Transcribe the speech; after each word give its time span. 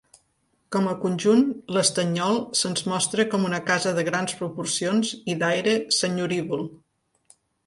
Com 0.75 0.87
a 0.91 0.93
conjunt, 1.01 1.43
l'Estanyol 1.75 2.39
se'ns 2.61 2.85
mostra 2.93 3.27
com 3.35 3.45
una 3.51 3.61
casa 3.69 3.93
de 3.99 4.07
grans 4.09 4.35
proporcions 4.41 5.13
i 5.35 5.37
d'aire 5.45 5.77
senyorívol. 6.01 6.67